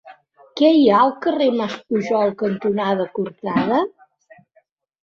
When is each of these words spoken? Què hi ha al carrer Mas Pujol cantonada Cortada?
Què 0.61 0.69
hi 0.77 0.87
ha 0.93 1.01
al 1.07 1.13
carrer 1.25 1.49
Mas 1.59 1.75
Pujol 1.91 2.35
cantonada 2.41 3.09
Cortada? 3.21 3.85